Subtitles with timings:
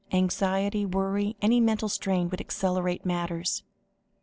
[0.11, 3.61] Anxiety, worry, any mental strain would accelerate matters."